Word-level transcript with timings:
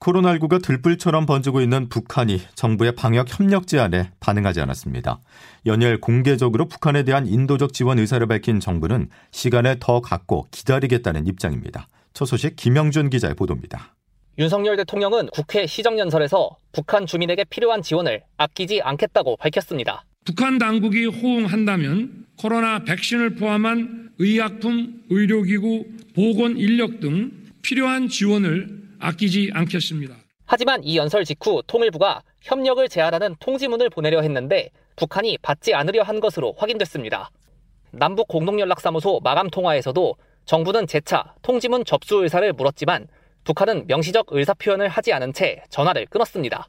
코로나19가 0.00 0.62
들불처럼 0.62 1.26
번지고 1.26 1.60
있는 1.60 1.88
북한이 1.88 2.40
정부의 2.54 2.94
방역 2.94 3.28
협력 3.28 3.66
제안에 3.66 4.10
반응하지 4.18 4.60
않았습니다. 4.62 5.20
연일 5.66 6.00
공개적으로 6.00 6.66
북한에 6.66 7.02
대한 7.04 7.26
인도적 7.26 7.74
지원 7.74 7.98
의사를 7.98 8.26
밝힌 8.26 8.60
정부는 8.60 9.10
시간을 9.30 9.76
더 9.78 10.00
갖고 10.00 10.46
기다리겠다는 10.50 11.26
입장입니다. 11.26 11.86
첫 12.14 12.24
소식 12.24 12.56
김영준 12.56 13.10
기자의 13.10 13.34
보도입니다. 13.34 13.94
윤석열 14.38 14.76
대통령은 14.78 15.28
국회 15.32 15.66
시정연설에서 15.66 16.56
북한 16.72 17.04
주민에게 17.04 17.44
필요한 17.44 17.82
지원을 17.82 18.22
아끼지 18.38 18.80
않겠다고 18.80 19.36
밝혔습니다. 19.36 20.04
북한 20.24 20.58
당국이 20.58 21.06
호응한다면 21.06 22.26
코로나 22.38 22.84
백신을 22.84 23.34
포함한 23.34 24.12
의약품, 24.18 25.02
의료기구, 25.10 25.84
보건 26.14 26.56
인력 26.56 27.00
등 27.00 27.32
필요한 27.60 28.08
지원을 28.08 28.79
아끼지 29.00 29.50
않겠습니다. 29.54 30.16
하지만 30.46 30.82
이 30.84 30.96
연설 30.96 31.24
직후 31.24 31.62
통일부가 31.66 32.22
협력을 32.42 32.88
제안하는 32.88 33.36
통지문을 33.40 33.90
보내려 33.90 34.20
했는데 34.20 34.70
북한이 34.96 35.38
받지 35.38 35.74
않으려 35.74 36.02
한 36.02 36.20
것으로 36.20 36.54
확인됐습니다. 36.58 37.30
남북 37.92 38.28
공동연락사무소 38.28 39.20
마감 39.22 39.48
통화에서도 39.48 40.16
정부는 40.44 40.86
재차 40.86 41.34
통지문 41.42 41.84
접수 41.84 42.22
의사를 42.22 42.52
물었지만 42.52 43.06
북한은 43.44 43.86
명시적 43.86 44.26
의사 44.30 44.54
표현을 44.54 44.88
하지 44.88 45.12
않은 45.12 45.32
채 45.32 45.62
전화를 45.70 46.06
끊었습니다. 46.06 46.68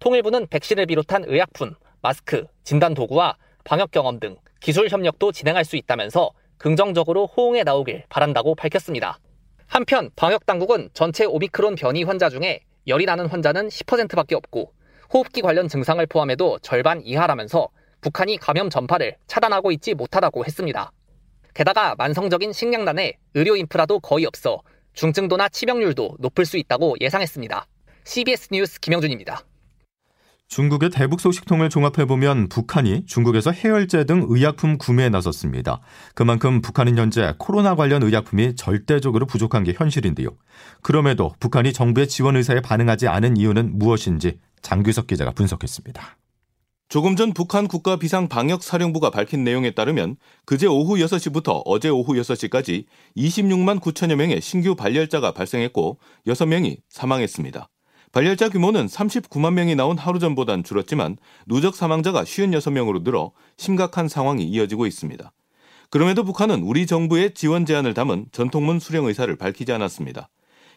통일부는 0.00 0.48
백신을 0.48 0.86
비롯한 0.86 1.24
의약품, 1.26 1.74
마스크, 2.02 2.44
진단 2.62 2.94
도구와 2.94 3.36
방역 3.64 3.90
경험 3.90 4.20
등 4.20 4.36
기술 4.60 4.88
협력도 4.88 5.32
진행할 5.32 5.64
수 5.64 5.76
있다면서 5.76 6.32
긍정적으로 6.58 7.26
호응해 7.26 7.62
나오길 7.62 8.04
바란다고 8.08 8.54
밝혔습니다. 8.54 9.18
한편 9.66 10.10
방역 10.16 10.46
당국은 10.46 10.90
전체 10.94 11.24
오미크론 11.24 11.74
변이 11.74 12.04
환자 12.04 12.28
중에 12.28 12.60
열이 12.86 13.06
나는 13.06 13.26
환자는 13.26 13.68
10%밖에 13.68 14.34
없고 14.34 14.72
호흡기 15.12 15.42
관련 15.42 15.68
증상을 15.68 16.04
포함해도 16.06 16.58
절반 16.60 17.00
이하라면서 17.04 17.68
북한이 18.00 18.36
감염 18.38 18.68
전파를 18.70 19.16
차단하고 19.26 19.72
있지 19.72 19.94
못하다고 19.94 20.44
했습니다. 20.44 20.92
게다가 21.54 21.94
만성적인 21.96 22.52
식량난에 22.52 23.14
의료 23.34 23.56
인프라도 23.56 24.00
거의 24.00 24.26
없어 24.26 24.60
중증도나 24.92 25.48
치명률도 25.48 26.16
높을 26.18 26.44
수 26.44 26.56
있다고 26.56 26.96
예상했습니다. 27.00 27.66
CBS 28.04 28.48
뉴스 28.52 28.80
김영준입니다. 28.80 29.44
중국의 30.48 30.90
대북 30.90 31.20
소식통을 31.20 31.68
종합해보면 31.68 32.48
북한이 32.48 33.06
중국에서 33.06 33.50
해열제 33.50 34.04
등 34.04 34.26
의약품 34.28 34.78
구매에 34.78 35.08
나섰습니다. 35.08 35.80
그만큼 36.14 36.60
북한은 36.60 36.96
현재 36.96 37.34
코로나 37.38 37.74
관련 37.74 38.02
의약품이 38.02 38.54
절대적으로 38.56 39.26
부족한 39.26 39.64
게 39.64 39.74
현실인데요. 39.76 40.28
그럼에도 40.82 41.34
북한이 41.40 41.72
정부의 41.72 42.08
지원 42.08 42.36
의사에 42.36 42.60
반응하지 42.60 43.08
않은 43.08 43.36
이유는 43.36 43.78
무엇인지 43.78 44.38
장규석 44.62 45.06
기자가 45.06 45.32
분석했습니다. 45.32 46.18
조금 46.88 47.16
전 47.16 47.32
북한 47.32 47.66
국가 47.66 47.96
비상 47.96 48.28
방역 48.28 48.62
사령부가 48.62 49.10
밝힌 49.10 49.42
내용에 49.42 49.72
따르면 49.72 50.16
그제 50.44 50.66
오후 50.66 50.96
6시부터 50.96 51.62
어제 51.64 51.88
오후 51.88 52.12
6시까지 52.12 52.84
26만 53.16 53.80
9천여 53.80 54.14
명의 54.14 54.40
신규 54.40 54.76
발열자가 54.76 55.32
발생했고 55.32 55.98
6명이 56.26 56.78
사망했습니다. 56.88 57.68
발열자 58.14 58.48
규모는 58.48 58.86
39만 58.86 59.54
명이 59.54 59.74
나온 59.74 59.98
하루 59.98 60.20
전보단 60.20 60.62
줄었지만 60.62 61.16
누적 61.46 61.74
사망자가 61.74 62.22
56명으로 62.22 63.02
늘어 63.02 63.32
심각한 63.56 64.06
상황이 64.06 64.44
이어지고 64.44 64.86
있습니다. 64.86 65.32
그럼에도 65.90 66.22
북한은 66.22 66.62
우리 66.62 66.86
정부의 66.86 67.34
지원 67.34 67.66
제안을 67.66 67.92
담은 67.92 68.26
전통문 68.30 68.78
수령 68.78 69.06
의사를 69.06 69.34
밝히지 69.34 69.72
않았습니다. 69.72 70.28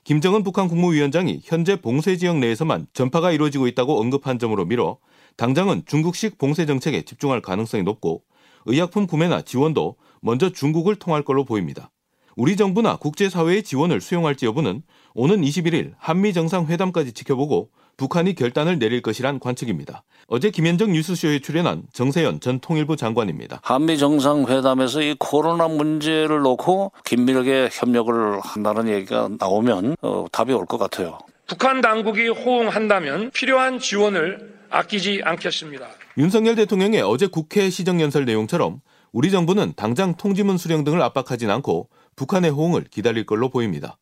김정은 0.03 0.41
북한 0.41 0.67
국무위원장이 0.67 1.41
현재 1.43 1.79
봉쇄 1.79 2.17
지역 2.17 2.39
내에서만 2.39 2.87
전파가 2.93 3.31
이루어지고 3.31 3.67
있다고 3.67 3.99
언급한 3.99 4.39
점으로 4.39 4.65
미뤄 4.65 4.97
당장은 5.35 5.83
중국식 5.85 6.39
봉쇄 6.39 6.65
정책에 6.65 7.03
집중할 7.03 7.43
가능성이 7.43 7.83
높고 7.83 8.23
의약품 8.65 9.05
구매나 9.05 9.43
지원도 9.43 9.97
먼저 10.21 10.49
중국을 10.49 10.95
통할 10.95 11.21
걸로 11.21 11.45
보입니다. 11.45 11.91
우리 12.35 12.55
정부나 12.55 12.97
국제사회의 12.97 13.61
지원을 13.61 14.01
수용할지 14.01 14.47
여부는 14.47 14.81
오는 15.19 15.41
21일 15.41 15.93
한미 15.97 16.31
정상회담까지 16.31 17.11
지켜보고 17.13 17.71
북한이 17.97 18.35
결단을 18.35 18.77
내릴 18.77 19.01
것이란 19.01 19.39
관측입니다. 19.39 20.03
어제 20.27 20.51
김현정 20.51 20.91
뉴스쇼에 20.91 21.39
출연한 21.39 21.81
정세현 21.91 22.39
전 22.39 22.59
통일부 22.59 22.95
장관입니다. 22.95 23.59
한미 23.63 23.97
정상회담에서 23.97 25.01
이 25.01 25.15
코로나 25.17 25.67
문제를 25.67 26.41
놓고 26.41 26.91
긴밀하게 27.03 27.69
협력을 27.71 28.39
한다는 28.41 28.89
얘기가 28.89 29.29
나오면 29.39 29.95
어, 30.01 30.25
답이 30.31 30.53
올 30.53 30.67
것 30.67 30.77
같아요. 30.77 31.17
북한 31.47 31.81
당국이 31.81 32.27
호응한다면 32.27 33.31
필요한 33.31 33.79
지원을 33.79 34.53
아끼지 34.69 35.21
않겠습니다. 35.25 35.87
윤석열 36.19 36.53
대통령의 36.53 37.01
어제 37.01 37.25
국회 37.25 37.71
시정연설 37.71 38.25
내용처럼 38.25 38.81
우리 39.11 39.31
정부는 39.31 39.73
당장 39.75 40.13
통지문 40.13 40.59
수령 40.59 40.83
등을 40.83 41.01
압박하진 41.01 41.49
않고 41.49 41.89
북한의 42.15 42.51
호응을 42.51 42.83
기다릴 42.91 43.25
걸로 43.25 43.49
보입니다. 43.49 43.97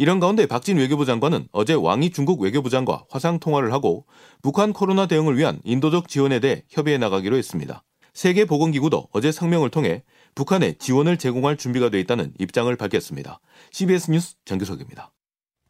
이런 0.00 0.18
가운데 0.18 0.46
박진 0.46 0.78
외교부 0.78 1.04
장관은 1.04 1.46
어제 1.52 1.74
왕이 1.74 2.08
중국 2.08 2.40
외교부 2.40 2.70
장과 2.70 3.04
화상 3.10 3.38
통화를 3.38 3.74
하고 3.74 4.06
북한 4.40 4.72
코로나 4.72 5.04
대응을 5.04 5.36
위한 5.36 5.60
인도적 5.62 6.08
지원에 6.08 6.40
대해 6.40 6.64
협의해 6.70 6.96
나가기로 6.96 7.36
했습니다. 7.36 7.84
세계보건기구도 8.14 9.08
어제 9.12 9.30
성명을 9.30 9.68
통해 9.68 10.02
북한에 10.34 10.72
지원을 10.78 11.18
제공할 11.18 11.58
준비가 11.58 11.90
돼 11.90 12.00
있다는 12.00 12.32
입장을 12.38 12.74
밝혔습니다. 12.76 13.40
CBS 13.72 14.10
뉴스 14.10 14.36
정규석입니다. 14.46 15.12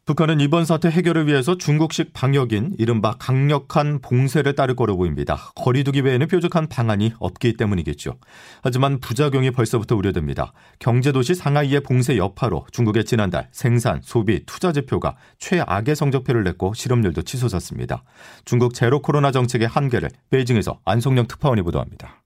북한은 0.05 0.39
이번 0.39 0.65
사태 0.65 0.89
해결을 0.89 1.27
위해서 1.27 1.57
중국식 1.57 2.11
방역인 2.11 2.73
이른바 2.79 3.13
강력한 3.19 3.99
봉쇄를 4.01 4.55
따를 4.55 4.75
거로 4.75 4.97
보입니다. 4.97 5.51
거리두기 5.55 6.01
외에는 6.01 6.27
뾰족한 6.27 6.67
방안이 6.67 7.13
없기 7.19 7.53
때문이겠죠. 7.53 8.15
하지만 8.63 8.99
부작용이 8.99 9.51
벌써부터 9.51 9.95
우려됩니다. 9.95 10.53
경제도시 10.79 11.35
상하이의 11.35 11.81
봉쇄 11.81 12.17
여파로 12.17 12.65
중국의 12.71 13.05
지난달 13.05 13.47
생산, 13.51 14.01
소비, 14.01 14.43
투자 14.47 14.71
지표가 14.71 15.17
최악의 15.37 15.95
성적표를 15.95 16.43
냈고 16.43 16.73
실업률도 16.73 17.21
치솟았습니다. 17.21 18.03
중국 18.43 18.73
제로 18.73 19.03
코로나 19.03 19.31
정책의 19.31 19.67
한계를 19.67 20.09
베이징에서 20.31 20.79
안성령 20.83 21.27
특파원이 21.27 21.61
보도합니다. 21.61 22.20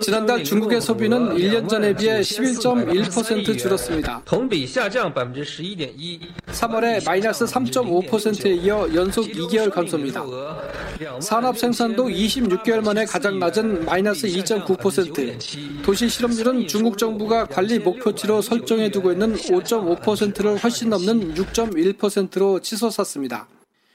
지난달 0.00 0.42
중국의 0.42 0.80
소비는 0.80 1.34
1년 1.36 1.68
전에 1.68 1.94
비해 1.94 2.20
11.1% 2.20 3.58
줄었습니다. 3.58 4.22
3월에 6.46 7.04
마이너스 7.04 7.44
3.5%에 7.44 8.54
이어 8.54 8.88
연속 8.94 9.26
2개월 9.26 9.70
감소입니다. 9.70 10.24
산업 11.20 11.58
생산도 11.58 12.06
26개월 12.06 12.82
만에 12.82 13.04
가장 13.04 13.38
낮은 13.38 13.84
마이너스 13.84 14.26
2.9%. 14.28 15.82
도시 15.82 16.08
실업률은 16.08 16.66
중국 16.66 16.96
정부가 16.96 17.44
관리 17.44 17.78
목표치로 17.78 18.40
설정해 18.40 18.90
두고 18.90 19.12
있는 19.12 19.34
5.5%를 19.34 20.56
훨씬 20.56 20.88
넘는 20.88 21.34
6.1%로 21.34 22.60
치솟았습니다. 22.60 23.48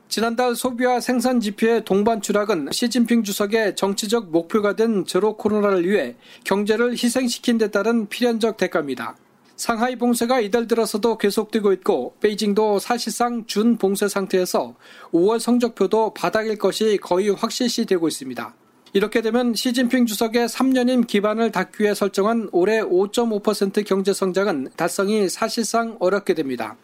지난달 0.10 0.56
소비와 0.56 1.02
생산 1.02 1.40
지표의 1.40 1.86
동반 1.86 2.20
추락은 2.20 2.70
시진핑 2.72 3.22
주석의 3.22 3.76
정치적 3.76 4.32
목표가 4.32 4.76
된 4.76 5.06
제로 5.06 5.38
코로나를 5.38 5.88
위해 5.88 6.16
경제를 6.46 6.94
희생시킨 6.94 7.60
데 7.60 7.70
따른 7.70 8.10
필연적 8.10 8.58
대가입니다. 8.58 9.16
상하이 9.56 9.98
봉쇄가 9.98 10.40
이달 10.40 10.66
들어서도 10.66 11.20
계속되고 11.20 11.74
있고 11.74 12.16
베이징도 12.22 12.80
사실상 12.80 13.46
준 13.46 13.78
봉쇄 13.78 14.08
상태에서 14.08 14.74
5월 15.14 15.38
성적표도 15.38 16.16
바닥일 16.16 16.58
것이 16.58 16.98
거의 17.00 17.30
확실시 17.30 17.86
되고 17.86 18.08
있습니다. 18.08 18.56
이렇게 18.94 19.22
되면 19.22 19.54
시진핑 19.54 20.08
주석의 20.08 20.48
3년임 20.48 21.06
기반을 21.06 21.52
닦기 21.52 21.84
위해 21.84 21.94
설정한 21.94 22.50
올해 22.52 22.82
5.5% 22.82 23.86
경제 23.86 24.12
성장은 24.12 24.70
달성이 24.76 25.30
사실상 25.30 25.98
어렵게 26.00 26.34
됩니다. 26.34 26.78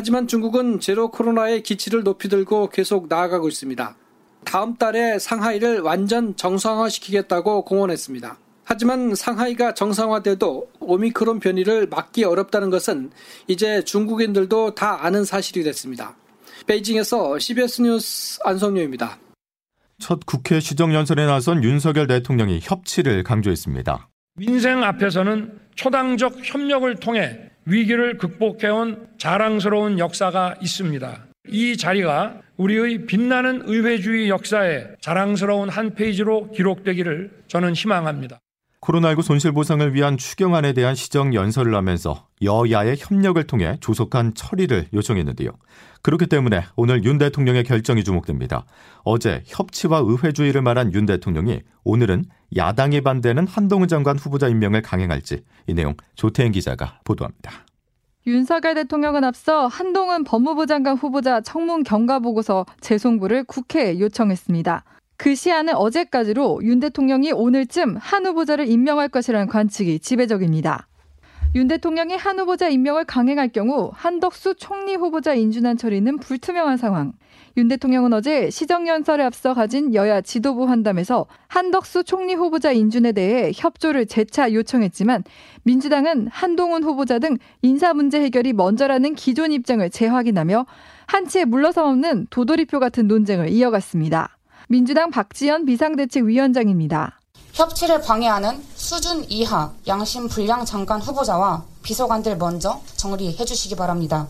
하지만 0.00 0.26
중국은 0.26 0.80
제로 0.80 1.10
코로나의 1.10 1.62
기치를 1.62 2.04
높이 2.04 2.30
들고 2.30 2.70
계속 2.70 3.08
나아가고 3.10 3.48
있습니다. 3.48 3.96
다음 4.46 4.74
달에 4.76 5.18
상하이를 5.18 5.80
완전 5.80 6.34
정상화시키겠다고 6.36 7.66
공언했습니다. 7.66 8.38
하지만 8.64 9.14
상하이가 9.14 9.74
정상화돼도 9.74 10.70
오미크론 10.80 11.38
변이를 11.38 11.86
막기 11.86 12.24
어렵다는 12.24 12.70
것은 12.70 13.10
이제 13.46 13.84
중국인들도 13.84 14.74
다 14.74 15.04
아는 15.04 15.26
사실이 15.26 15.62
됐습니다. 15.64 16.16
베이징에서 16.66 17.38
CBS 17.38 17.82
뉴스 17.82 18.38
안성료입니다. 18.42 19.18
첫 19.98 20.24
국회 20.24 20.60
시정연설에 20.60 21.26
나선 21.26 21.62
윤석열 21.62 22.06
대통령이 22.06 22.60
협치를 22.62 23.22
강조했습니다. 23.22 24.08
민생 24.36 24.82
앞에서는 24.82 25.58
초당적 25.74 26.38
협력을 26.42 26.94
통해 27.00 27.49
위기를 27.70 28.18
극복해온 28.18 29.06
자랑스러운 29.16 29.98
역사가 30.00 30.56
있습니다. 30.60 31.26
이 31.48 31.76
자리가 31.76 32.40
우리의 32.56 33.06
빛나는 33.06 33.62
의회주의 33.64 34.28
역사에 34.28 34.86
자랑스러운 35.00 35.68
한 35.68 35.94
페이지로 35.94 36.50
기록되기를 36.50 37.30
저는 37.46 37.74
희망합니다. 37.74 38.40
코로나19 38.80 39.22
손실보상을 39.22 39.94
위한 39.94 40.16
추경안에 40.16 40.72
대한 40.72 40.94
시정 40.94 41.32
연설을 41.32 41.74
하면서 41.74 42.26
여야의 42.42 42.96
협력을 42.98 43.42
통해 43.44 43.76
조속한 43.80 44.34
처리를 44.34 44.88
요청했는데요. 44.92 45.50
그렇기 46.02 46.26
때문에 46.26 46.64
오늘 46.76 47.04
윤 47.04 47.18
대통령의 47.18 47.64
결정이 47.64 48.04
주목됩니다. 48.04 48.64
어제 49.04 49.42
협치와 49.46 49.98
의회주의를 49.98 50.62
말한 50.62 50.94
윤 50.94 51.06
대통령이 51.06 51.60
오늘은 51.84 52.24
야당이 52.56 53.02
반대는 53.02 53.46
한동훈 53.46 53.88
장관 53.88 54.18
후보자 54.18 54.48
임명을 54.48 54.82
강행할지 54.82 55.44
이 55.66 55.74
내용 55.74 55.94
조태인 56.14 56.52
기자가 56.52 57.00
보도합니다. 57.04 57.66
윤석열 58.26 58.74
대통령은 58.74 59.24
앞서 59.24 59.66
한동훈 59.66 60.24
법무부 60.24 60.66
장관 60.66 60.96
후보자 60.96 61.40
청문 61.40 61.82
경과 61.82 62.18
보고서 62.18 62.66
재송부를 62.80 63.44
국회에 63.44 63.98
요청했습니다. 63.98 64.84
그 65.16 65.34
시한은 65.34 65.74
어제까지로 65.74 66.60
윤 66.64 66.80
대통령이 66.80 67.32
오늘쯤 67.32 67.96
한 67.98 68.26
후보자를 68.26 68.68
임명할 68.68 69.08
것이라는 69.08 69.48
관측이 69.48 70.00
지배적입니다. 70.00 70.86
윤 71.56 71.66
대통령이 71.66 72.14
한 72.14 72.38
후보자 72.38 72.68
임명을 72.68 73.06
강행할 73.06 73.48
경우 73.48 73.90
한덕수 73.92 74.54
총리 74.54 74.94
후보자 74.94 75.34
인준안 75.34 75.76
처리는 75.76 76.18
불투명한 76.18 76.76
상황. 76.76 77.12
윤 77.56 77.66
대통령은 77.66 78.12
어제 78.12 78.50
시정연설에 78.50 79.24
앞서 79.24 79.52
가진 79.52 79.92
여야 79.92 80.20
지도부 80.20 80.68
환담에서 80.68 81.26
한덕수 81.48 82.04
총리 82.04 82.34
후보자 82.34 82.70
인준에 82.70 83.10
대해 83.10 83.50
협조를 83.52 84.06
재차 84.06 84.52
요청했지만 84.52 85.24
민주당은 85.64 86.28
한동훈 86.30 86.84
후보자 86.84 87.18
등 87.18 87.36
인사 87.62 87.94
문제 87.94 88.20
해결이 88.20 88.52
먼저라는 88.52 89.16
기존 89.16 89.50
입장을 89.50 89.90
재확인하며 89.90 90.66
한치의 91.06 91.46
물러섬 91.46 91.84
없는 91.84 92.28
도돌이표 92.30 92.78
같은 92.78 93.08
논쟁을 93.08 93.48
이어갔습니다. 93.48 94.36
민주당 94.68 95.10
박지연 95.10 95.64
비상대책위원장입니다. 95.66 97.19
협치를 97.52 98.00
방해하는 98.00 98.62
수준 98.74 99.24
이하 99.28 99.72
양심 99.86 100.28
불량 100.28 100.64
장관 100.64 101.00
후보자와 101.00 101.64
비서관들 101.82 102.36
먼저 102.36 102.80
정리해 102.96 103.44
주시기 103.44 103.76
바랍니다. 103.76 104.28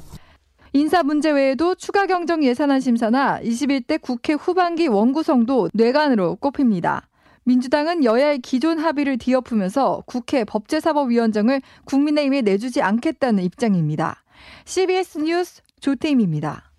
인사 0.72 1.02
문제 1.02 1.30
외에도 1.30 1.74
추가 1.74 2.06
경정 2.06 2.44
예산안 2.44 2.80
심사나 2.80 3.40
21대 3.42 4.00
국회 4.00 4.34
후반기 4.34 4.86
원구성도 4.86 5.68
뇌관으로 5.72 6.36
꼽힙니다. 6.36 7.08
민주당은 7.44 8.04
여야의 8.04 8.38
기존 8.38 8.78
합의를 8.78 9.18
뒤엎으면서 9.18 10.04
국회 10.06 10.44
법제사법위원장을 10.44 11.60
국민의힘에 11.84 12.42
내주지 12.42 12.82
않겠다는 12.82 13.42
입장입니다. 13.42 14.22
CBS 14.64 15.18
뉴스 15.18 15.62
조태임입니다. 15.80 16.69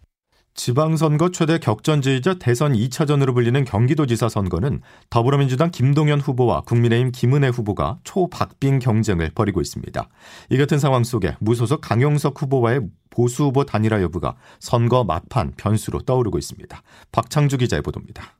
지방선거 0.53 1.31
최대 1.31 1.57
격전지이자 1.57 2.35
대선 2.35 2.73
2차전으로 2.73 3.33
불리는 3.33 3.63
경기도지사 3.63 4.29
선거는 4.29 4.81
더불어민주당 5.09 5.71
김동연 5.71 6.19
후보와 6.19 6.61
국민의힘 6.61 7.11
김은혜 7.11 7.47
후보가 7.47 7.99
초박빙 8.03 8.79
경쟁을 8.79 9.31
벌이고 9.33 9.61
있습니다. 9.61 10.09
이 10.49 10.57
같은 10.57 10.77
상황 10.77 11.03
속에 11.03 11.35
무소속 11.39 11.81
강용석 11.81 12.41
후보와의 12.41 12.81
보수 13.09 13.45
후보 13.45 13.65
단일화 13.65 14.01
여부가 14.01 14.35
선거 14.59 15.03
막판 15.03 15.53
변수로 15.57 16.01
떠오르고 16.01 16.37
있습니다. 16.37 16.81
박창주 17.11 17.57
기자의 17.57 17.81
보도입니다. 17.81 18.37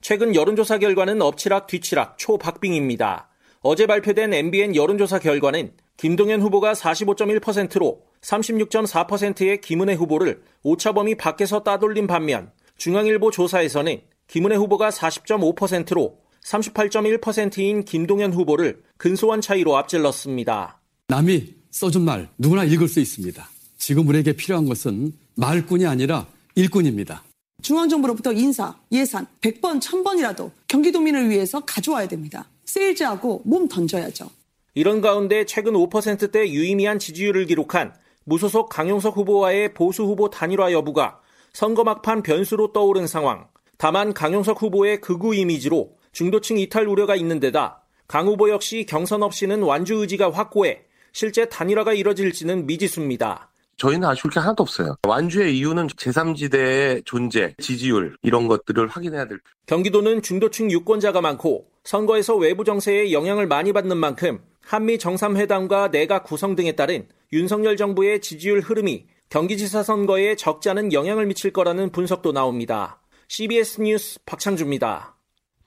최근 0.00 0.34
여론조사 0.34 0.78
결과는 0.78 1.20
엎치락 1.20 1.66
뒤치락 1.66 2.16
초박빙입니다. 2.16 3.28
어제 3.60 3.86
발표된 3.86 4.32
MBN 4.32 4.74
여론조사 4.74 5.18
결과는 5.18 5.72
김동연 5.98 6.40
후보가 6.40 6.72
45.1%로 6.72 8.09
36.4%의 8.22 9.60
김은혜 9.60 9.94
후보를 9.94 10.42
오차 10.62 10.92
범위 10.92 11.14
밖에서 11.14 11.62
따돌린 11.62 12.06
반면 12.06 12.50
중앙일보 12.76 13.30
조사에서는 13.30 14.00
김은혜 14.26 14.56
후보가 14.56 14.90
40.5%로 14.90 16.18
38.1%인 16.44 17.84
김동연 17.84 18.32
후보를 18.32 18.82
근소한 18.96 19.40
차이로 19.40 19.76
앞질렀습니다. 19.76 20.80
남이 21.08 21.54
써준 21.70 22.02
말 22.02 22.28
누구나 22.38 22.64
읽을 22.64 22.88
수 22.88 23.00
있습니다. 23.00 23.48
지금 23.78 24.08
우리에게 24.08 24.34
필요한 24.34 24.66
것은 24.66 25.12
말꾼이 25.36 25.86
아니라 25.86 26.26
일꾼입니다. 26.54 27.24
중앙정부로부터 27.62 28.32
인사, 28.32 28.78
예산 28.92 29.26
100번, 29.40 29.80
1000번이라도 29.80 30.50
경기도민을 30.68 31.28
위해서 31.28 31.60
가져와야 31.60 32.08
됩니다. 32.08 32.48
세일즈하고 32.64 33.42
몸 33.44 33.68
던져야죠. 33.68 34.30
이런 34.74 35.00
가운데 35.00 35.44
최근 35.44 35.74
5%대 35.74 36.48
유의미한 36.48 36.98
지지율을 36.98 37.46
기록한 37.46 37.92
무소속 38.24 38.68
강용석 38.68 39.16
후보와의 39.16 39.74
보수 39.74 40.04
후보 40.04 40.30
단일화 40.30 40.72
여부가 40.72 41.20
선거 41.52 41.84
막판 41.84 42.22
변수로 42.22 42.72
떠오른 42.72 43.06
상황. 43.06 43.48
다만 43.78 44.12
강용석 44.12 44.62
후보의 44.62 45.00
극우 45.00 45.34
이미지로 45.34 45.96
중도층 46.12 46.58
이탈 46.58 46.86
우려가 46.86 47.16
있는 47.16 47.40
데다 47.40 47.82
강 48.06 48.26
후보 48.26 48.50
역시 48.50 48.84
경선 48.86 49.22
없이는 49.22 49.62
완주 49.62 49.94
의지가 49.94 50.30
확고해 50.30 50.82
실제 51.12 51.48
단일화가 51.48 51.94
이뤄질지는 51.94 52.66
미지수입니다. 52.66 53.50
저희는 53.76 54.06
아쉬울 54.06 54.30
게 54.30 54.38
하나도 54.38 54.62
없어요. 54.62 54.96
완주의 55.08 55.56
이유는 55.56 55.86
제3지대의 55.86 57.06
존재, 57.06 57.54
지지율 57.58 58.14
이런 58.22 58.46
것들을 58.46 58.86
확인해야 58.88 59.26
될. 59.26 59.40
경기도는 59.64 60.20
중도층 60.20 60.70
유권자가 60.70 61.22
많고 61.22 61.66
선거에서 61.84 62.36
외부 62.36 62.64
정세에 62.64 63.12
영향을 63.12 63.46
많이 63.46 63.72
받는 63.72 63.96
만큼 63.96 64.42
한미 64.60 64.98
정상회담과 64.98 65.90
내각 65.90 66.24
구성 66.24 66.54
등에 66.54 66.72
따른 66.72 67.08
윤석열 67.32 67.76
정부의 67.76 68.20
지지율 68.20 68.60
흐름이 68.60 69.06
경기지사 69.28 69.84
선거에 69.84 70.34
적지 70.34 70.68
않은 70.70 70.92
영향을 70.92 71.26
미칠 71.26 71.52
거라는 71.52 71.90
분석도 71.92 72.32
나옵니다. 72.32 73.00
CBS 73.28 73.80
뉴스 73.80 74.18
박창주입니다. 74.26 75.16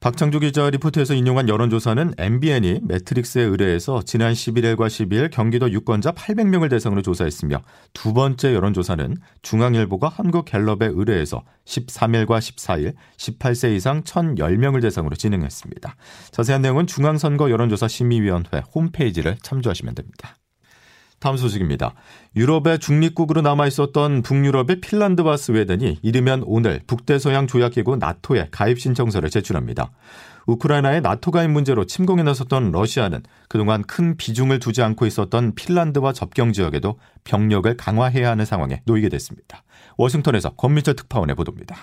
박창주 0.01 0.41
기자 0.41 0.69
리포트에서 0.69 1.13
인용한 1.13 1.47
여론조사는 1.47 2.15
MBN이 2.17 2.81
매트릭스에 2.83 3.43
의뢰해서 3.43 4.01
지난 4.03 4.33
11일과 4.33 4.87
12일 4.87 5.31
경기도 5.31 5.71
유권자 5.71 6.11
800명을 6.11 6.69
대상으로 6.69 7.01
조사했으며 7.01 7.61
두 7.93 8.11
번째 8.11 8.53
여론조사는 8.53 9.15
중앙일보가 9.43 10.09
한국갤럽에 10.09 10.87
의뢰해서 10.87 11.45
13일과 11.63 12.39
14일 12.39 12.95
18세 13.15 13.73
이상 13.77 14.03
1,010명을 14.03 14.81
대상으로 14.81 15.15
진행했습니다. 15.15 15.95
자세한 16.31 16.61
내용은 16.61 16.85
중앙선거 16.85 17.49
여론조사 17.49 17.87
심의위원회 17.87 18.61
홈페이지를 18.75 19.37
참조하시면 19.41 19.95
됩니다. 19.95 20.35
다음 21.23 21.37
소식입니다. 21.37 21.93
유럽의 22.35 22.79
중립국으로 22.79 23.39
남아 23.39 23.67
있었던 23.67 24.23
북유럽의 24.23 24.81
핀란드와 24.81 25.37
스웨덴이 25.37 25.99
이르면 26.01 26.43
오늘 26.45 26.81
북대서양 26.85 27.47
조약기구 27.47 27.95
나토에 27.95 28.49
가입 28.51 28.77
신청서를 28.77 29.29
제출합니다. 29.29 29.91
우크라이나의 30.47 30.99
나토 30.99 31.31
가입 31.31 31.49
문제로 31.49 31.85
침공에 31.85 32.23
나섰던 32.23 32.73
러시아는 32.73 33.23
그동안 33.47 33.83
큰 33.83 34.17
비중을 34.17 34.59
두지 34.59 34.81
않고 34.81 35.05
있었던 35.05 35.55
핀란드와 35.55 36.11
접경 36.11 36.51
지역에도 36.51 36.99
병력을 37.23 37.77
강화해야 37.77 38.29
하는 38.29 38.43
상황에 38.43 38.81
놓이게 38.83 39.07
됐습니다. 39.07 39.63
워싱턴에서 39.95 40.49
권미철 40.55 40.97
특파원의 40.97 41.37
보도입니다. 41.37 41.77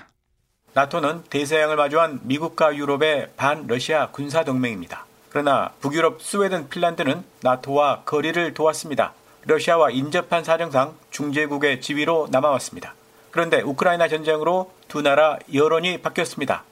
나토는 0.75 1.23
대서양을 1.31 1.77
마주한 1.77 2.21
미국과 2.25 2.77
유럽의 2.77 3.29
반러시아 3.39 4.11
군사 4.11 4.45
동맹입니다. 4.45 5.07
그러나 5.31 5.71
북유럽 5.81 6.21
스웨덴 6.21 6.69
핀란드는 6.69 7.25
나토와 7.41 8.03
거리를 8.05 8.53
두었습니다. 8.53 9.15
러시아와 9.51 9.91
인접한 9.91 10.45
사정상 10.45 10.95
중재국의 11.11 11.81
지위로 11.81 12.29
남아왔습니다. 12.31 12.95
그런데 13.33 13.61
우크라이나 13.61 14.07
전쟁으로 14.07 14.71
두 14.87 15.03
나라 15.03 15.39
여론이 15.53 16.03
바뀌었습니다. 16.03 16.63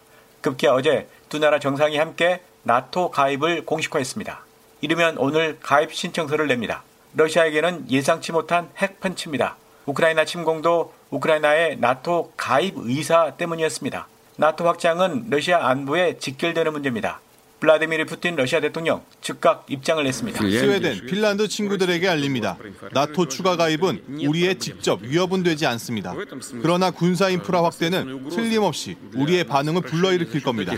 급기야 0.43 0.71
어제 0.75 1.09
두 1.29 1.41
나라 1.41 1.59
정상이 1.59 1.97
함께 1.97 2.41
나토 2.63 3.11
가입을 3.11 3.67
공식화했습니다. 3.67 4.45
이르면 4.81 5.19
오늘 5.19 5.59
가입 5.61 5.93
신청서를 5.93 6.47
냅니다. 6.47 6.85
러시아에게는 7.15 7.91
예상치 7.91 8.31
못한 8.31 8.71
핵펀치입니다. 8.77 9.57
우크라이나 9.87 10.25
침공도 10.25 10.93
우크라이나의 11.11 11.79
나토 11.81 12.33
가입 12.37 12.75
의사 12.77 13.33
때문이었습니다. 13.33 14.07
나토 14.37 14.65
확장은 14.65 15.27
러시아 15.31 15.67
안보에 15.67 16.19
직결되는 16.19 16.71
문제입니다. 16.71 17.21
블라디미르 17.61 18.07
푸틴 18.07 18.37
러시아 18.37 18.61
대통령 18.61 19.03
즉각 19.21 19.67
입장을 19.69 20.03
냈습니다. 20.03 20.39
스웨덴, 20.39 21.07
핀란드 21.07 21.49
친구들에게 21.49 22.09
알립니다. 22.09 22.57
나토 22.93 23.27
추가 23.29 23.57
가입은 23.57 24.05
우리의 24.27 24.59
직접 24.59 25.03
위협은 25.03 25.43
되지 25.43 25.67
않습니다. 25.67 26.15
그러나 26.63 26.91
군사 26.91 27.29
인프라 27.29 27.65
확대는 27.65 28.29
틀림없이 28.29 28.97
우리의 29.15 29.45
반응을 29.45 29.83
불러일으킬 29.83 30.43
겁니다. 30.43 30.73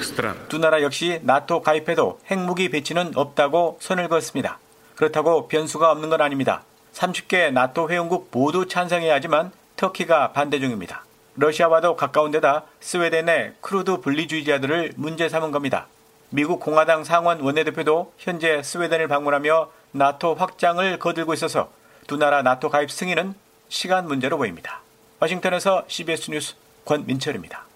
두 0.48 0.58
나라 0.58 0.82
역시 0.82 1.20
나토 1.22 1.60
가입해도 1.62 2.20
핵무기 2.30 2.70
배치는 2.70 3.12
없다고 3.14 3.78
선을 3.80 4.08
그었습니다. 4.08 4.58
그렇다고 4.96 5.48
변수가 5.48 5.90
없는 5.92 6.08
건 6.08 6.20
아닙니다. 6.22 6.64
30개 6.94 7.52
나토 7.52 7.90
회원국 7.90 8.28
모두 8.32 8.66
찬성해야 8.66 9.14
하지만 9.14 9.52
터키가 9.76 10.32
반대 10.32 10.58
중입니다. 10.60 11.04
러시아와도 11.36 11.96
가까운 11.96 12.30
데다 12.30 12.64
스웨덴의 12.80 13.54
쿠르드 13.60 14.00
분리주의자들을 14.00 14.94
문제 14.96 15.28
삼은 15.28 15.52
겁니다. 15.52 15.86
미국 16.30 16.60
공화당 16.60 17.02
상원 17.02 17.40
원내대표도 17.40 18.12
현재 18.16 18.62
스웨덴을 18.62 19.08
방문하며 19.08 19.70
나토 19.92 20.34
확장을 20.34 20.98
거들고 20.98 21.34
있어서 21.34 21.70
두 22.06 22.16
나라 22.16 22.42
나토 22.42 22.70
가입 22.70 22.90
승인은 22.90 23.34
시간 23.68 24.06
문제로 24.06 24.38
보입니다. 24.38 24.80
워싱턴에서 25.18 25.84
CBS 25.88 26.30
뉴스 26.30 26.54
권민철입니다. 26.84 27.66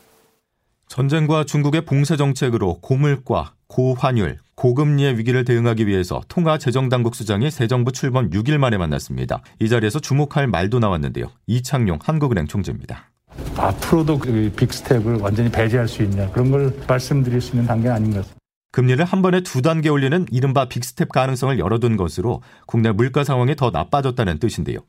전쟁과 0.86 1.44
중국의 1.44 1.84
봉쇄 1.84 2.16
정책으로 2.16 2.78
고물가, 2.80 3.54
고환율, 3.66 4.38
고금리의 4.54 5.18
위기를 5.18 5.44
대응하기 5.44 5.88
위해서 5.88 6.22
통화 6.28 6.56
재정당국 6.56 7.16
수장이 7.16 7.50
새 7.50 7.66
정부 7.66 7.90
출범 7.90 8.30
6일 8.30 8.58
만에 8.58 8.76
만났습니다. 8.76 9.42
이 9.58 9.68
자리에서 9.68 9.98
주목할 9.98 10.46
말도 10.46 10.78
나왔는데요. 10.78 11.26
이창용 11.48 11.98
한국은행 12.02 12.46
총재입니다. 12.46 13.10
앞으로도 13.56 14.18
그 14.18 14.52
빅스텝을 14.56 15.18
완전히 15.20 15.50
배제할 15.50 15.88
수 15.88 16.02
있냐 16.04 16.30
그런 16.30 16.50
걸 16.52 16.72
말씀드릴 16.86 17.40
수 17.40 17.52
있는 17.52 17.66
단계 17.66 17.88
아닌 17.88 18.10
것 18.10 18.18
같습니다. 18.18 18.43
금리를 18.74 19.04
한 19.04 19.22
번에 19.22 19.40
두 19.40 19.62
단계 19.62 19.88
올리는 19.88 20.26
이른바 20.32 20.68
빅스텝 20.68 21.10
가능성을 21.10 21.60
열어둔 21.60 21.96
것으로 21.96 22.42
국내 22.66 22.90
물가 22.90 23.22
상황이 23.22 23.54
더 23.54 23.70
나빠졌다는 23.70 24.40
뜻인데요. 24.40 24.80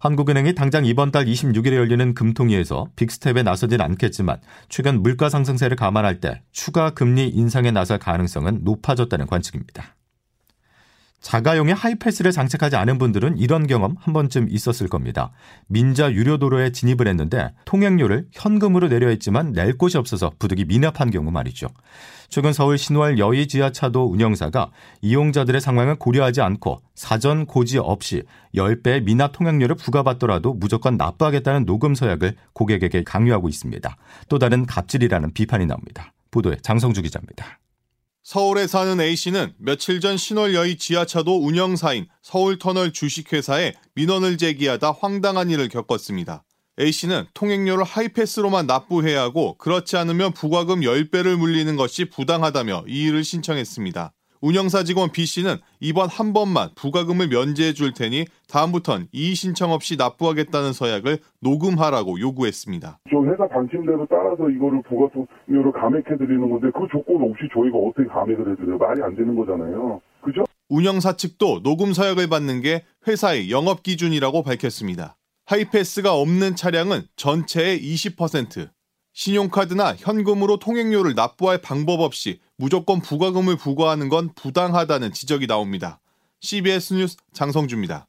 한국은행이 0.00 0.54
당장 0.54 0.86
이번 0.86 1.10
달 1.10 1.26
26일에 1.26 1.74
열리는 1.74 2.14
금통위에서 2.14 2.88
빅스텝에 2.96 3.42
나서진 3.42 3.82
않겠지만 3.82 4.40
최근 4.70 5.02
물가 5.02 5.28
상승세를 5.28 5.76
감안할 5.76 6.20
때 6.20 6.40
추가 6.52 6.94
금리 6.94 7.28
인상에 7.28 7.70
나설 7.70 7.98
가능성은 7.98 8.60
높아졌다는 8.64 9.26
관측입니다. 9.26 9.94
자가용에 11.24 11.72
하이패스를 11.72 12.32
장착하지 12.32 12.76
않은 12.76 12.98
분들은 12.98 13.38
이런 13.38 13.66
경험 13.66 13.96
한 13.98 14.12
번쯤 14.12 14.48
있었을 14.50 14.88
겁니다. 14.88 15.32
민자 15.68 16.12
유료 16.12 16.36
도로에 16.36 16.70
진입을 16.70 17.08
했는데 17.08 17.50
통행료를 17.64 18.26
현금으로 18.30 18.88
내려 18.90 19.08
했지만 19.08 19.52
낼 19.52 19.78
곳이 19.78 19.96
없어서 19.96 20.32
부득이 20.38 20.66
미납한 20.66 21.10
경우 21.10 21.30
말이죠. 21.30 21.68
최근 22.28 22.52
서울 22.52 22.76
신월 22.76 23.18
여의 23.18 23.48
지하차도 23.48 24.10
운영사가 24.10 24.70
이용자들의 25.00 25.62
상황을 25.62 25.96
고려하지 25.96 26.42
않고 26.42 26.82
사전 26.94 27.46
고지 27.46 27.78
없이 27.78 28.24
10배 28.54 29.04
미납 29.04 29.32
통행료를 29.32 29.76
부과받더라도 29.76 30.52
무조건 30.52 30.98
납부하겠다는 30.98 31.64
녹음 31.64 31.94
서약을 31.94 32.36
고객에게 32.52 33.02
강요하고 33.02 33.48
있습니다. 33.48 33.96
또 34.28 34.38
다른 34.38 34.66
갑질이라는 34.66 35.32
비판이 35.32 35.64
나옵니다. 35.64 36.12
보도에 36.30 36.56
장성주 36.60 37.00
기자입니다. 37.00 37.60
서울에 38.24 38.66
사는 38.66 38.98
A씨는 38.98 39.52
며칠 39.58 40.00
전 40.00 40.16
신월여의 40.16 40.78
지하차도 40.78 41.44
운영사인 41.44 42.06
서울터널 42.22 42.94
주식회사에 42.94 43.74
민원을 43.96 44.38
제기하다 44.38 44.92
황당한 44.98 45.50
일을 45.50 45.68
겪었습니다. 45.68 46.42
A씨는 46.80 47.26
통행료를 47.34 47.84
하이패스로만 47.84 48.66
납부해야 48.66 49.20
하고 49.20 49.58
그렇지 49.58 49.98
않으면 49.98 50.32
부과금 50.32 50.80
10배를 50.80 51.36
물리는 51.36 51.76
것이 51.76 52.06
부당하다며 52.06 52.84
이 52.88 53.04
일을 53.08 53.24
신청했습니다. 53.24 54.14
운영사 54.44 54.82
직원 54.82 55.10
B씨는 55.10 55.56
이번 55.80 56.10
한 56.10 56.34
번만 56.34 56.68
부가금을 56.74 57.28
면제해 57.28 57.72
줄 57.72 57.94
테니 57.94 58.26
다음부턴 58.46 59.08
이의 59.10 59.34
신청 59.34 59.72
없이 59.72 59.96
납부하겠다는 59.96 60.74
서약을 60.74 61.16
녹음하라고 61.40 62.20
요구했습니다. 62.20 62.98
저 63.10 63.24
회사 63.24 63.48
방침대로 63.48 64.06
따라서 64.10 64.50
이거를 64.50 64.82
부가통료로 64.82 65.72
감액해 65.72 66.18
드리는 66.18 66.50
건데 66.50 66.68
그 66.74 66.86
조건 66.92 67.22
없이 67.22 67.48
저희가 67.54 67.78
어떻게 67.78 68.06
감액을 68.06 68.52
해드려요? 68.52 68.76
말이 68.76 69.02
안 69.02 69.16
되는 69.16 69.34
거잖아요. 69.34 70.02
그죠? 70.20 70.44
운영사 70.68 71.16
측도 71.16 71.62
녹음 71.62 71.94
서약을 71.94 72.28
받는 72.28 72.60
게 72.60 72.84
회사의 73.08 73.50
영업 73.50 73.82
기준이라고 73.82 74.42
밝혔습니다. 74.42 75.16
하이패스가 75.46 76.12
없는 76.14 76.54
차량은 76.54 77.00
전체의 77.16 77.80
20%, 77.80 78.68
신용카드나 79.14 79.94
현금으로 79.96 80.58
통행료를 80.58 81.14
납부할 81.14 81.58
방법 81.58 82.00
없이 82.00 82.40
무조건 82.56 83.00
부가금을 83.00 83.56
부과하는 83.56 84.08
건 84.08 84.30
부당하다는 84.34 85.12
지적이 85.12 85.46
나옵니다. 85.46 86.00
CBS 86.40 86.94
뉴스 86.94 87.16
장성주입니다. 87.32 88.06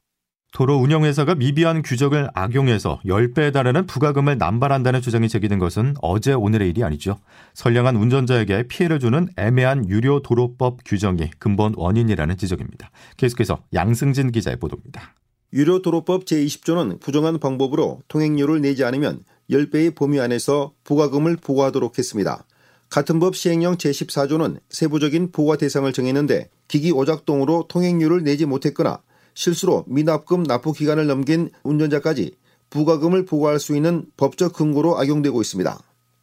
도로 0.52 0.76
운영회사가 0.76 1.34
미비한 1.34 1.82
규정을 1.82 2.30
악용해서 2.34 3.00
10배에 3.04 3.52
달하는 3.52 3.86
부가금을 3.86 4.38
남발한다는 4.38 5.02
주장이 5.02 5.28
제기된 5.28 5.58
것은 5.58 5.94
어제 6.00 6.32
오늘의 6.32 6.70
일이 6.70 6.82
아니죠. 6.82 7.18
선량한 7.54 7.96
운전자에게 7.96 8.64
피해를 8.66 8.98
주는 8.98 9.28
애매한 9.36 9.88
유료 9.88 10.22
도로법 10.22 10.78
규정이 10.84 11.30
근본 11.38 11.74
원인이라는 11.76 12.36
지적입니다. 12.36 12.90
계속해서 13.16 13.62
양승진 13.74 14.32
기자의 14.32 14.58
보도입니다. 14.58 15.14
유료 15.52 15.82
도로법 15.82 16.24
제20조는 16.24 17.00
부정한 17.00 17.38
방법으로 17.38 18.00
통행료를 18.08 18.60
내지 18.62 18.84
않으면 18.84 19.20
10배의 19.50 19.94
범위 19.94 20.20
안에서 20.20 20.72
부가금을 20.84 21.36
부과하도록 21.36 21.98
했습니다. 21.98 22.44
같은 22.88 23.18
법 23.18 23.36
시행령 23.36 23.76
제14조는 23.76 24.58
세부적인 24.68 25.32
부과 25.32 25.56
대상을 25.56 25.92
정했는데 25.92 26.50
기기 26.68 26.92
오작동으로 26.92 27.66
통행료를 27.68 28.22
내지 28.22 28.46
못했거나 28.46 29.00
실수로 29.34 29.84
미납금 29.88 30.44
납부 30.44 30.72
기간을 30.72 31.06
넘긴 31.06 31.50
운전자까지 31.62 32.36
부가금을 32.70 33.24
부과할 33.24 33.60
수 33.60 33.76
있는 33.76 34.06
법적 34.16 34.52
근거로 34.52 34.98
악용되고 34.98 35.40
있습니다. 35.40 35.78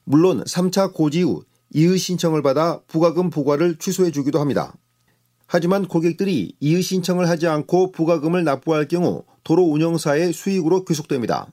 물론 0.06 0.44
3차 0.44 0.94
고지 0.94 1.22
후 1.22 1.44
이의 1.74 1.98
신청을 1.98 2.42
받아 2.42 2.82
부가금 2.88 3.30
부과를 3.30 3.78
취소해 3.78 4.12
주기도 4.12 4.40
합니다. 4.40 4.74
하지만 5.48 5.88
고객들이 5.88 6.56
이의 6.60 6.82
신청을 6.82 7.30
하지 7.30 7.48
않고 7.48 7.92
부가금을 7.92 8.44
납부할 8.44 8.88
경우 8.88 9.24
도로 9.44 9.64
운영사의 9.64 10.34
수익으로 10.34 10.86
귀속됩니다. 10.86 11.48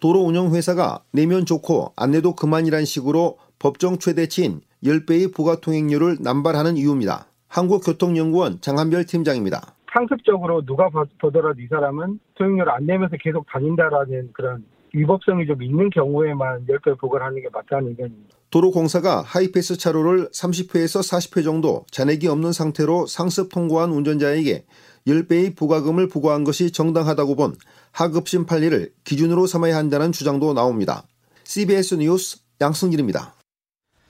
도로 0.00 0.20
운영 0.20 0.54
회사가 0.54 1.00
내면 1.12 1.44
좋고 1.44 1.92
안내도 1.96 2.34
그만이란 2.34 2.84
식으로 2.84 3.38
법정 3.58 3.98
최대치인 3.98 4.60
10배의 4.84 5.34
부가 5.34 5.56
통행료를 5.56 6.18
남발하는 6.20 6.76
이유입니다. 6.76 7.26
한국교통연구원 7.48 8.60
장한별 8.60 9.04
팀장입니다. 9.06 9.74
상습적으로 9.92 10.64
누가 10.64 10.88
보더라도 11.20 11.60
이 11.60 11.66
사람은 11.66 12.20
통행료를 12.34 12.72
안 12.72 12.86
내면서 12.86 13.16
계속 13.20 13.46
다닌다라는 13.50 14.30
그런 14.32 14.64
위법성이 14.94 15.46
좀 15.46 15.62
있는 15.62 15.90
경우에만 15.90 16.66
10배 16.66 16.98
부과를 16.98 17.26
하는 17.26 17.42
게 17.42 17.48
맞다는 17.52 17.88
의견입니다. 17.88 18.36
도로공사가 18.50 19.22
하이패스 19.22 19.76
차로를 19.76 20.28
30회에서 20.28 21.00
40회 21.00 21.44
정도 21.44 21.84
잔액이 21.90 22.28
없는 22.28 22.52
상태로 22.52 23.06
상습 23.06 23.52
통과한 23.52 23.90
운전자에게 23.90 24.64
10배의 25.08 25.56
부과금을 25.56 26.08
부과한 26.08 26.44
것이 26.44 26.70
정당하다고 26.70 27.34
본 27.34 27.56
하급심 27.92 28.46
판례를 28.46 28.92
기준으로 29.04 29.46
삼아야 29.46 29.76
한다는 29.76 30.12
주장도 30.12 30.52
나옵니다. 30.54 31.04
CBS 31.44 31.94
뉴스 31.94 32.38
양승길입니다. 32.60 33.34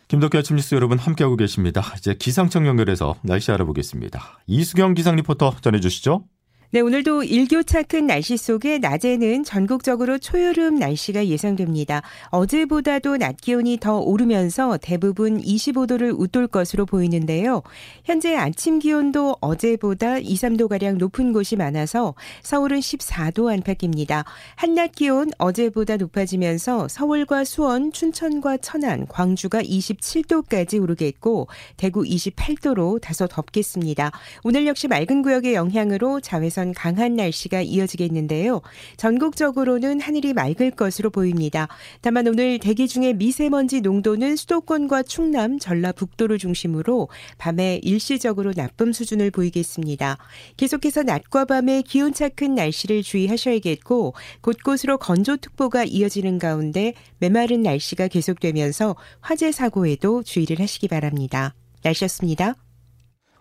김덕기 0.09 0.39
아침 0.39 0.57
뉴스 0.57 0.75
여러분 0.75 0.99
함께하고 0.99 1.37
계십니다. 1.37 1.83
이제 1.99 2.15
기상청 2.15 2.67
연결해서 2.67 3.17
날씨 3.23 3.53
알아보겠습니다. 3.53 4.41
이수경 4.47 4.95
기상 4.95 5.17
리포터 5.17 5.57
전해주시죠. 5.61 6.25
네, 6.71 6.81
오늘도 6.81 7.23
일교차 7.23 7.83
큰 7.85 8.07
날씨 8.07 8.37
속에 8.37 8.77
낮에는 8.77 9.43
전국적으로 9.43 10.19
초여름 10.19 10.75
날씨가 10.75 11.27
예상됩니다. 11.27 12.03
어제보다도 12.29 13.17
낮 13.17 13.39
기온이 13.39 13.79
더 13.81 13.97
오르면서 14.01 14.77
대부분 14.77 15.41
25도를 15.41 16.15
웃돌 16.15 16.47
것으로 16.47 16.85
보이는데요. 16.85 17.63
현재 18.05 18.37
아침 18.37 18.81
기온도 18.81 19.39
어제보다 19.41 20.19
2, 20.19 20.35
3도가량 20.35 20.99
높은 20.99 21.33
곳이 21.33 21.57
많아서 21.57 22.15
서울은 22.43 22.81
14도 22.81 23.51
안팎입니다. 23.51 24.27
한낮 24.57 24.93
기온 24.93 25.31
어제보다 25.39 25.97
높아지면서 25.97 26.89
서울과 26.89 27.45
수원, 27.45 27.93
춘천과 27.93 28.59
천안, 28.59 29.07
광주가 29.07 29.63
27도까지 29.63 30.83
오르겠고 30.83 31.49
대구 31.79 32.03
28도로 32.03 33.01
다소 33.01 33.27
덥겠습니다. 33.27 34.13
오늘 34.45 34.67
역시 34.67 34.87
맑은 34.87 35.23
구역의 35.23 35.55
영향으로 35.55 36.21
자외선 36.21 36.58
내일선 36.59 36.75
강한 36.75 37.15
날씨가 37.15 37.63
이어지겠는데요. 37.63 38.61
전국적으로는 38.97 40.01
하늘이 40.01 40.33
맑을 40.33 40.73
것으로 40.73 41.11
보입니다. 41.11 41.69
다만 42.01 42.27
오늘 42.27 42.59
대기 42.59 42.89
중에 42.89 43.13
미세먼지 43.13 43.81
농도는 43.81 44.35
수도권과 44.35 45.05
충남, 45.05 45.59
전라북도를 45.59 46.39
중심으로 46.39 47.09
밤에 47.39 47.81
일시적으로 47.83 48.53
나쁨 48.53 48.93
수준을 48.93 49.31
보이겠습니다. 49.31 50.19
계속해서 50.57 51.05
낮과 51.05 51.45
밤에 51.45 51.83
기온차 51.83 52.29
큰 52.29 52.57
날씨를 52.57 53.03
주의하셔야겠고 53.03 54.15
곳곳으로 54.41 54.99
건조특보가 54.99 55.85
이어지는 55.85 56.39
가운데 56.39 56.95
메마른 57.19 57.63
날씨가 57.63 58.09
계속되면서 58.09 58.97
화재 59.21 59.53
사고에도 59.53 60.25
주의를 60.25 60.59
하시기 60.61 60.89
바랍니다. 60.89 61.55
날씨였습니다. 61.85 62.57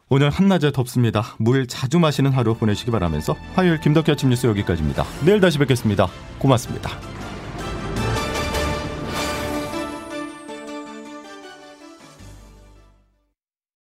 오늘 0.09 0.29
한낮에 0.29 0.71
덥습니다. 0.71 1.35
물 1.37 1.67
자주 1.67 1.99
마시는 1.99 2.31
하루 2.31 2.55
보내시기 2.55 2.91
바라면서 2.91 3.35
화요일 3.55 3.79
김덕기 3.81 4.11
아침 4.11 4.29
뉴스 4.29 4.47
여기까지입니다. 4.47 5.03
내일 5.25 5.41
다시 5.41 5.57
뵙겠습니다. 5.57 6.07
고맙습니다. 6.39 7.16